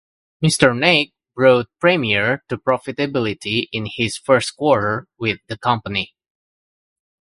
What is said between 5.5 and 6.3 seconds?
company.